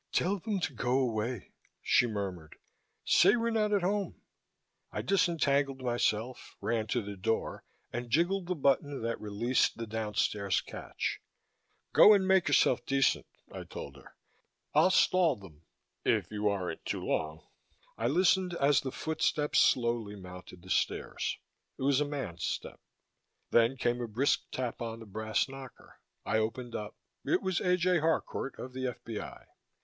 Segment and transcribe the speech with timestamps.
[0.11, 1.51] "Tell them to go away,"
[1.83, 2.55] she murmured.
[3.05, 4.19] "Say we're not at home."
[4.91, 10.59] I disentangled myself, ran to the door and jiggled the button that released the downstairs
[10.59, 11.21] catch.
[11.93, 14.15] "Go and make yourself decent," I told her.
[14.73, 15.65] "I'll stall them
[16.03, 17.45] if you aren't too long."
[17.95, 21.37] I listened as the footsteps slowly mounted the stairs.
[21.77, 22.79] It was a man's step.
[23.51, 25.99] Then came a brisk tap on the brass knocker.
[26.25, 26.95] I opened up.
[27.23, 27.77] It was A.
[27.77, 27.99] J.
[27.99, 29.45] Harcourt of the F.B.I.